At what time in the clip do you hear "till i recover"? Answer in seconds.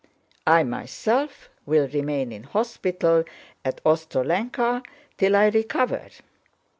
5.17-6.07